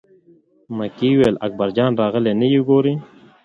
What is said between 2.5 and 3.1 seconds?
یې ګورې.